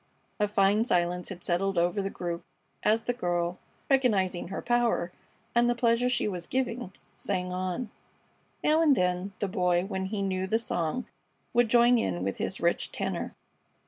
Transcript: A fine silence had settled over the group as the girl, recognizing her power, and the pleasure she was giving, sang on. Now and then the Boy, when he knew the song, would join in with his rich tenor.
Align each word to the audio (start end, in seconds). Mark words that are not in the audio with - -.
A 0.39 0.47
fine 0.47 0.83
silence 0.83 1.29
had 1.29 1.43
settled 1.43 1.77
over 1.77 2.01
the 2.01 2.09
group 2.09 2.43
as 2.81 3.03
the 3.03 3.13
girl, 3.13 3.59
recognizing 3.87 4.47
her 4.47 4.59
power, 4.59 5.11
and 5.53 5.69
the 5.69 5.75
pleasure 5.75 6.09
she 6.09 6.27
was 6.27 6.47
giving, 6.47 6.91
sang 7.15 7.53
on. 7.53 7.91
Now 8.63 8.81
and 8.81 8.95
then 8.95 9.33
the 9.37 9.47
Boy, 9.47 9.85
when 9.85 10.05
he 10.05 10.23
knew 10.23 10.47
the 10.47 10.57
song, 10.57 11.05
would 11.53 11.69
join 11.69 11.99
in 11.99 12.23
with 12.23 12.37
his 12.37 12.59
rich 12.59 12.91
tenor. 12.91 13.35